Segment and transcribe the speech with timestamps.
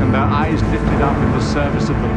[0.00, 2.15] and their eyes lifted up in the service of the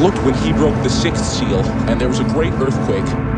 [0.00, 3.29] looked when he broke the sixth seal, and there was a great earthquake.